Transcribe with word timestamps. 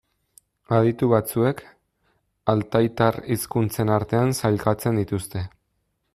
Aditu 0.77 1.09
batzuek, 1.11 1.61
altaitar 2.55 3.21
hizkuntzen 3.37 3.93
artean 3.99 4.35
sailkatzen 4.43 5.01
dituzte. 5.03 5.47